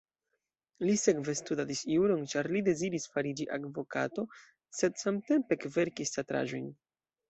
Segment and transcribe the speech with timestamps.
[0.87, 4.29] Li sekve studadis juron, ĉar li deziris fariĝi advokato,
[4.83, 6.71] sed samtempe ekverkis teatraĵojn.